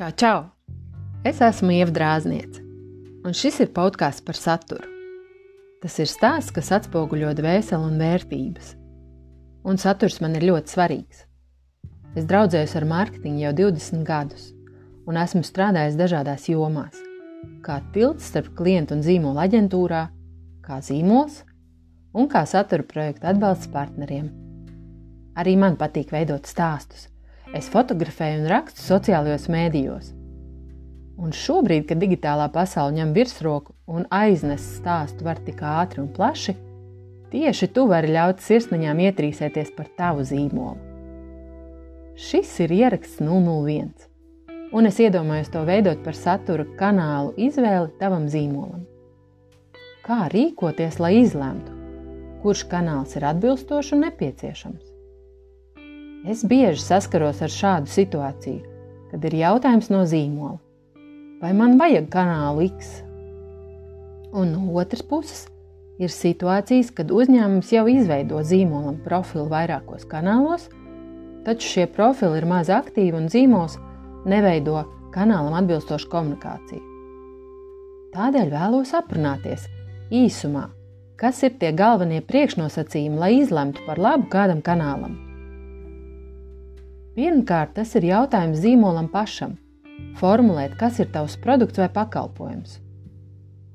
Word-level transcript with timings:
Čau, 0.00 0.12
čau! 0.16 0.38
Es 1.28 1.42
esmu 1.44 1.74
Ieva 1.76 1.92
Drāzniece, 1.92 2.62
un 3.20 3.34
šis 3.36 3.58
ir 3.60 3.68
podkāsts 3.76 4.24
par 4.24 4.38
saturu. 4.38 4.86
Tas 5.82 5.98
ir 6.00 6.08
stāsts, 6.08 6.54
kas 6.56 6.70
atspoguļo 6.72 7.34
dvēseli 7.36 7.84
un 7.84 7.98
vērtības. 8.00 8.70
Un 9.68 9.76
saturs 9.76 10.16
man 10.24 10.38
ir 10.38 10.46
ļoti 10.48 10.72
svarīgs. 10.72 11.20
Es 12.16 12.24
draudzējos 12.32 12.78
ar 12.80 12.88
mārketingu 12.94 13.44
jau 13.44 13.52
20 13.60 14.08
gadus, 14.08 14.48
un 15.04 15.20
esmu 15.20 15.44
strādājis 15.44 16.00
dažādās 16.00 16.48
jomās, 16.48 16.96
kā 17.60 17.82
tilts 17.92 18.32
starp 18.32 18.54
klientu 18.56 18.96
un 18.96 19.04
zīmola 19.04 19.44
aģentūrā, 19.50 20.06
kā 20.64 20.80
zīmols 20.80 21.42
un 22.16 22.32
kā 22.32 22.46
satura 22.48 22.88
projekta 22.88 23.34
atbalsts 23.34 23.68
partneriem. 23.68 24.32
Arī 25.36 25.58
man 25.60 25.76
patīk 25.76 26.16
veidot 26.16 26.48
stāstus, 26.48 27.09
Es 27.50 27.66
fotografēju 27.66 28.44
un 28.44 28.50
rakstu 28.50 28.82
sociālajos 28.84 29.48
mēdījos. 29.50 30.12
Un 31.20 31.32
šobrīd, 31.34 31.88
kad 31.88 31.98
digitālā 31.98 32.46
pasaule 32.54 32.94
ņem 33.00 33.10
virsroku 33.16 33.74
un 33.90 34.04
aiznes 34.14 34.62
stāstu 34.76 35.26
var 35.26 35.40
tik 35.42 35.58
ātri 35.66 35.98
un 36.04 36.06
plaši, 36.14 36.54
tieši 37.32 37.68
tu 37.74 37.88
vari 37.90 38.12
ļaut 38.14 38.38
sirsniņām 38.44 39.02
ietrīsēties 39.08 39.72
par 39.74 39.90
tavu 39.98 40.22
zīmolu. 40.28 40.78
Šis 42.20 42.52
ir 42.62 42.76
ieraksts 42.76 43.18
001, 43.18 44.06
un 44.70 44.86
es 44.86 45.00
iedomājos 45.02 45.50
to 45.50 45.64
veidot 45.66 46.04
par 46.06 46.14
satura 46.14 46.68
kanālu 46.78 47.34
izvēli 47.48 47.90
tavam 47.98 48.28
zīmolam. 48.30 48.86
Kā 50.06 50.22
rīkoties, 50.30 51.02
lai 51.02 51.16
izlemtu, 51.24 51.74
kurš 52.44 52.64
kanāls 52.70 53.18
ir 53.18 53.26
atbilstošs 53.34 53.92
un 53.96 54.06
nepieciešams? 54.06 54.89
Es 56.28 56.42
bieži 56.44 56.82
saskaros 56.84 57.38
ar 57.40 57.48
šādu 57.48 57.88
situāciju, 57.88 58.60
kad 59.08 59.22
ir 59.24 59.38
jautājums 59.38 59.88
no 59.88 60.02
zīmola, 60.04 60.58
vai 61.40 61.54
man 61.56 61.78
vajag 61.80 62.10
kanālu 62.12 62.66
X. 62.66 62.90
Un 64.36 64.52
no 64.52 64.74
otras 64.76 65.00
puses 65.00 65.46
ir 65.96 66.12
situācijas, 66.12 66.90
kad 66.92 67.08
uzņēmums 67.08 67.72
jau 67.72 67.86
izveido 67.88 68.42
zīmolam 68.44 68.98
profilu 69.04 69.46
vairākos 69.48 70.04
kanālos, 70.10 70.68
taču 71.48 71.72
šie 71.72 71.86
profili 71.88 72.42
ir 72.42 72.48
maz 72.52 72.68
aktīvi 72.68 73.16
un 73.16 73.32
zīmols 73.32 73.78
neveido 74.28 74.84
kanālam 75.16 75.56
atbilstošu 75.62 76.12
komunikāciju. 76.12 76.84
Tādēļ 78.12 78.52
vēlos 78.52 78.92
aprunāties 78.98 79.64
īsumā, 80.12 80.68
kas 81.16 81.40
ir 81.48 81.56
tie 81.56 81.72
galvenie 81.72 82.20
priekšnosacījumi, 82.28 83.20
lai 83.24 83.32
izlemtu 83.40 83.88
par 83.88 83.96
labu 84.02 84.28
kādam 84.28 84.60
kanālam. 84.60 85.29
Pirmkārt, 87.16 87.74
tas 87.74 87.96
ir 87.98 88.06
jautājums 88.06 88.60
zīmolam 88.62 89.08
pašam. 89.10 89.56
Formulēt, 90.20 90.76
kas 90.78 91.00
ir 91.02 91.10
tavs 91.10 91.36
produkts 91.42 91.80
vai 91.80 91.88
pakalpojums. 91.92 92.78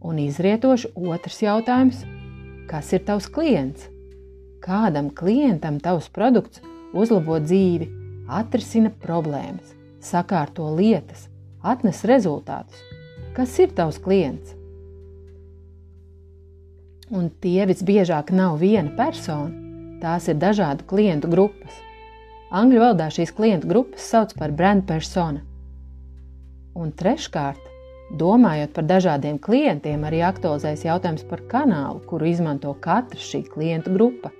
Un 0.00 0.20
izrietoši 0.22 0.92
otrs 0.96 1.42
jautājums, 1.42 2.04
kas 2.70 2.92
ir 2.96 3.02
tavs 3.04 3.28
klients? 3.32 3.88
Kādam 4.64 5.10
klientam 5.14 5.76
tavs 5.82 6.08
produkts 6.14 6.62
uzlabo 6.96 7.36
dzīvi, 7.42 7.88
atrisina 8.40 8.92
problēmas, 9.04 9.74
sakārto 10.04 10.68
lietas, 10.76 11.26
atnes 11.60 12.04
rezultātus? 12.08 12.80
Kas 13.36 13.52
ir 13.60 13.74
tavs 13.76 14.00
klients? 14.02 14.54
Un 17.08 17.28
tie 17.42 17.68
visbiežāk 17.68 18.32
nav 18.36 18.58
viena 18.60 18.92
persona, 18.96 19.52
tās 20.02 20.28
ir 20.28 20.40
dažādu 20.40 20.88
klientu 20.88 21.30
grupas. 21.32 21.87
Angļu 22.48 22.80
valodā 22.80 23.10
šīs 23.12 23.34
klientu 23.36 23.68
grupas 23.68 24.06
sauc 24.08 24.30
par 24.38 24.54
brand 24.56 24.86
persona. 24.88 25.42
Un 26.72 26.94
treškārt, 26.96 27.60
domājot 28.16 28.70
par 28.72 28.86
dažādiem 28.88 29.36
klientiem, 29.44 30.06
arī 30.08 30.22
aktualizējas 30.24 30.86
jautājums 30.86 31.26
par 31.28 31.42
kanālu, 31.50 32.00
kuru 32.08 32.30
izmanto 32.30 32.72
katra 32.80 33.20
šī 33.20 33.42
klientu 33.52 33.92
grupa. 33.92 34.30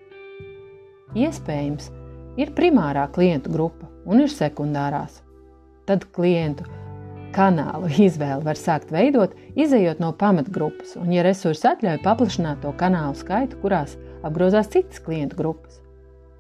Iespējams, 1.21 1.91
ir 2.41 2.55
primārā 2.57 3.05
klientu 3.13 3.53
grupa 3.53 3.91
un 4.09 4.23
ir 4.25 4.33
sekundārās. 4.33 5.19
Tad 5.85 6.07
klientu 6.17 6.65
kanālu 7.37 7.91
izvēli 8.09 8.47
var 8.47 8.57
sākt 8.57 8.89
veidot, 8.95 9.35
izējot 9.53 10.01
no 10.01 10.15
pamatgrupas, 10.17 10.97
un, 10.97 11.13
ja 11.13 11.27
resursi 11.27 11.69
atļauj, 11.69 12.01
paplašināt 12.07 12.65
to 12.65 12.73
kanālu 12.81 13.21
skaitu, 13.21 13.61
kurās 13.61 13.99
apgrozās 14.25 14.73
citas 14.73 15.05
klientu 15.05 15.37
grupas. 15.43 15.83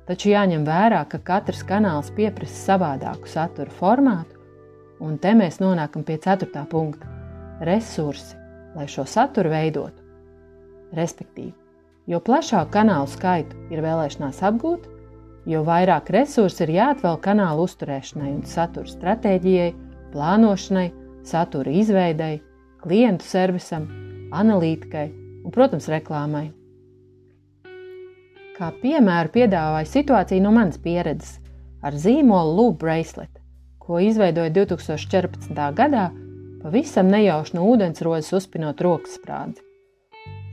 Taču 0.08 0.30
jāņem 0.32 0.62
vērā, 0.64 1.02
ka 1.04 1.18
katrs 1.20 1.60
kanāls 1.68 2.08
pieprasa 2.16 2.56
savādāku 2.70 3.28
satura 3.28 3.68
formātu, 3.76 4.38
un 5.04 5.18
te 5.20 5.34
mēs 5.36 5.60
nonākam 5.60 6.04
pie 6.04 6.16
ceturtā 6.16 6.64
punkta- 6.68 7.10
resursi, 7.68 8.36
lai 8.74 8.86
šo 8.88 9.04
saturu 9.04 9.52
veidotu. 9.52 10.00
Respektīvi, 10.96 11.52
jo 12.06 12.20
plašāku 12.20 12.72
kanālu 12.72 13.06
skaitu 13.06 13.56
ir 13.70 13.84
vēlēšanās 13.84 14.40
apgūt, 14.48 14.88
jo 15.44 15.62
vairāk 15.64 16.08
resursu 16.08 16.64
ir 16.64 16.74
jāatvēl 16.78 17.20
kanāla 17.20 17.68
uzturēšanai 17.68 18.32
un 18.32 18.42
satura 18.48 18.88
stratēģijai, 18.88 19.74
plānošanai, 20.12 20.90
satura 21.22 21.70
izveidei, 21.70 22.40
klientu 22.80 23.24
servisam, 23.24 23.88
analītikai 24.32 25.10
un, 25.44 25.50
protams, 25.52 25.88
reklāmai. 25.88 26.57
Kā 28.58 28.72
piemēru 28.74 29.30
piedāvāju 29.36 29.86
situāciju 29.86 30.42
no 30.42 30.50
manas 30.50 30.80
pieredzes 30.82 31.36
ar 31.86 31.94
zīmolu 31.94 32.56
Lūpu 32.56 32.80
Bracelet, 32.80 33.30
ko 33.78 34.00
izveidoja 34.02 34.50
2014. 34.56 35.52
gadā, 35.78 36.08
pavisam 36.64 37.06
nejauši 37.12 37.54
no 37.54 37.68
ūdensrodas 37.70 38.32
uzpinot 38.34 38.82
rokas 38.82 39.14
sprādzi. 39.20 39.62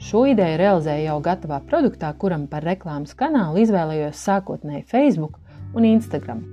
Šo 0.06 0.22
ideju 0.30 0.60
realizēju 0.62 1.08
jau 1.08 1.16
gatavā 1.26 1.58
produktā, 1.66 2.12
kuram 2.22 2.46
par 2.52 2.68
reklāmas 2.68 3.18
kanālu 3.18 3.64
izvēlējos 3.64 4.22
sākotnēji 4.28 4.86
Facebook 4.92 5.40
un 5.74 5.90
Instagram. 5.90 6.46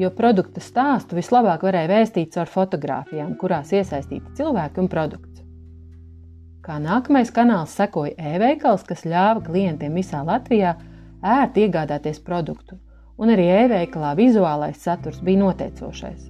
Jo 0.00 0.08
produkta 0.16 0.64
stāstu 0.64 1.20
vislabāk 1.20 1.66
varēja 1.68 1.92
vēstīt 1.92 2.32
caur 2.32 2.48
fotografijām, 2.48 3.36
kurās 3.36 3.74
iesaistīti 3.76 4.38
cilvēki 4.40 4.80
un 4.80 4.88
produkti. 4.88 5.31
Kā 6.62 6.76
nākamais 6.78 7.32
kanāls 7.34 7.72
sekoja 7.74 8.14
e-veikals, 8.34 8.84
kas 8.86 9.00
ļāva 9.02 9.40
klientiem 9.42 9.96
visā 9.98 10.20
Latvijā 10.22 10.76
ērti 11.18 11.64
iegādāties 11.64 12.20
produktu, 12.22 12.76
un 13.18 13.32
arī 13.34 13.48
e-veikalā 13.64 14.12
vizuālais 14.14 14.78
saturs 14.78 15.18
bija 15.26 15.40
noteicošais. 15.40 16.28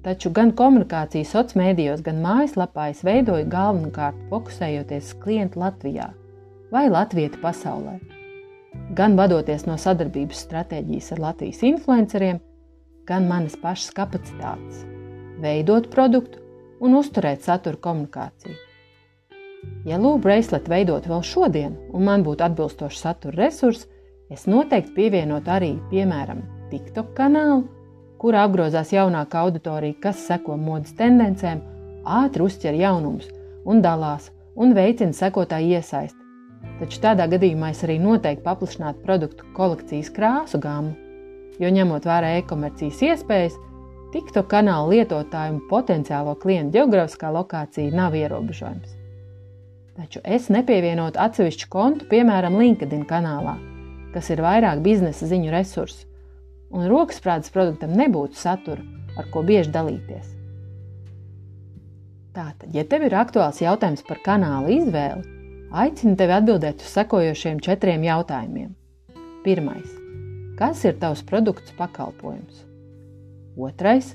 Taču 0.00 0.32
gan 0.32 0.54
komunikācija 0.56 1.28
sociālajos 1.28 1.58
mēdījos, 1.60 2.04
gan 2.06 2.22
mājaslapā 2.24 2.86
es 2.94 3.02
veidoju 3.04 3.44
galvenokārt 3.52 4.22
fokusējoties 4.30 5.10
uz 5.10 5.18
klientu 5.20 5.60
Latvijā 5.60 6.08
vai 6.72 6.86
Latviju 6.88 7.34
pasaulē, 7.42 7.98
gan 8.96 9.18
vadoties 9.20 9.66
no 9.68 9.76
sadarbības 9.76 10.46
stratēģijas 10.46 11.12
ar 11.12 11.22
Latvijas 11.26 11.60
influenceriem, 11.74 12.40
gan 13.04 13.28
manas 13.28 13.60
pašas 13.60 13.92
kapacitātes, 14.00 14.80
veidot 15.44 15.92
produktu 15.92 16.40
un 16.80 16.96
uzturēt 16.96 17.44
satura 17.44 17.76
komunikāciju. 17.76 18.69
Ja 19.88 19.96
lūk, 20.00 20.20
bracelet 20.24 20.68
veidot 20.68 21.06
vēl 21.08 21.22
šodien, 21.24 21.76
un 21.92 22.04
man 22.04 22.24
būtu 22.24 22.44
atbilstošs 22.44 23.00
satura 23.00 23.46
resurss, 23.46 23.88
es 24.30 24.46
noteikti 24.46 24.92
pievienotu 24.96 25.52
arī, 25.52 25.70
piemēram, 25.90 26.42
TikTok 26.70 27.14
kanālu, 27.16 27.64
kur 28.20 28.36
apgrozās 28.36 28.92
jaunāka 28.92 29.40
auditorija, 29.40 29.96
kas 30.04 30.20
seko 30.28 30.58
modes 30.60 30.92
tendencēm, 30.98 31.62
ātri 32.04 32.44
uztver 32.44 32.76
jaunumus 32.76 33.30
un 33.64 33.80
dalās 33.84 34.28
un 34.60 34.74
veicina 34.76 35.16
sekotāju 35.16 35.78
iesaisti. 35.78 36.18
Taču 36.80 37.00
tādā 37.00 37.24
gadījumā 37.32 37.72
es 37.72 37.80
arī 37.86 37.96
noteikti 38.00 38.44
paplašinātu 38.44 39.04
produktu 39.04 39.48
kolekcijas 39.56 40.12
krāsu 40.12 40.60
gāmu, 40.60 40.92
jo 41.60 41.72
ņemot 41.72 42.08
vērā 42.08 42.36
e-komercijas 42.40 43.00
iespējas, 43.08 43.56
TikTok 44.12 44.48
kanāla 44.50 44.90
lietotāju 44.92 45.56
un 45.56 45.60
potenciālo 45.70 46.34
klientu 46.42 46.80
geogrāfiskā 46.80 47.30
lokācija 47.32 47.94
nav 47.94 48.16
ierobežojums. 48.18 48.99
Taču 50.00 50.22
es 50.24 50.46
nepievienotu 50.48 51.20
atsevišķu 51.20 51.66
kontu, 51.68 52.06
piemēram, 52.08 52.54
LinkedIn 52.56 53.02
kanālā, 53.04 53.58
kas 54.14 54.30
ir 54.32 54.40
vairāk 54.40 54.78
biznesa 54.80 55.26
ziņu 55.28 55.50
resursu, 55.52 56.06
un 56.72 56.86
rokasprādes 56.88 57.52
produktam 57.52 57.92
nebūtu 57.98 58.38
satura, 58.40 58.80
ar 59.20 59.28
ko 59.28 59.42
bieži 59.44 59.68
dalīties. 59.74 60.30
Tātad, 62.32 62.70
ja 62.72 62.86
tev 62.88 63.04
ir 63.10 63.18
aktuāls 63.20 63.60
jautājums 63.60 64.06
par 64.06 64.22
kanāla 64.24 64.72
izvēli, 64.72 65.34
aicinu 65.84 66.16
tevi 66.16 66.36
atbildēt 66.38 66.80
uz 66.80 66.96
sekojošiem 66.96 67.60
četriem 67.68 68.08
jautājumiem. 68.08 68.72
Pirmais. 69.44 69.92
Kas 70.56 70.80
ir 70.88 70.96
tavs 71.02 71.20
produkts 71.28 71.76
pakalpojums? 71.76 72.64
Otrais. 73.60 74.14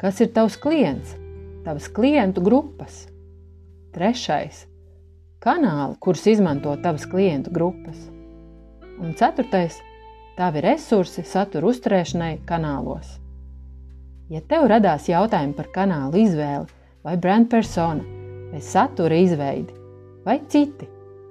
Kas 0.00 0.24
ir 0.24 0.32
tavs 0.32 0.56
klients? 0.56 1.12
Tavas 1.68 1.92
klientu 1.92 2.40
grupas. 2.40 3.04
Trešais 3.92 4.69
kanāli, 5.40 5.96
kurus 6.00 6.26
izmanto 6.28 6.74
tavas 6.82 7.06
klientu 7.08 7.50
grupas. 7.50 7.96
Un 9.00 9.14
ceturtais- 9.16 9.80
tavi 10.38 10.60
resursi 10.60 11.24
satura 11.24 11.66
uzturēšanai 11.66 12.38
kanālos. 12.46 13.18
Ja 14.28 14.40
tev 14.40 14.68
radās 14.68 15.08
jautājumi 15.08 15.56
par 15.56 15.66
kanālu 15.74 16.20
izvēli, 16.22 16.66
vai 17.04 17.16
brand 17.16 17.48
persona, 17.50 18.04
vai 18.52 18.60
satura 18.60 19.14
izveidi, 19.14 19.72
vai 20.24 20.40
citi, 20.48 20.88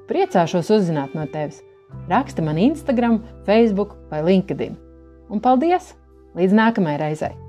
priecāšos 0.07 0.69
uzzināt 0.69 1.13
no 1.15 1.25
tevis. 1.25 1.61
Raksta 2.09 2.41
man 2.41 2.57
Instagram, 2.57 3.21
Facebook 3.45 3.95
vai 4.09 4.21
LinkedIn. 4.23 4.75
Un 5.29 5.39
paldies! 5.39 5.95
Līdz 6.35 6.53
nākamajai 6.53 6.99
reizei! 6.99 7.48